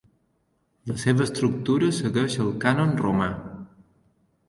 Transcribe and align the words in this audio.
La 0.91 0.95
seva 1.03 1.27
estructura 1.27 1.91
segueix 1.99 2.41
el 2.47 2.53
cànon 2.67 2.99
romà. 3.07 3.33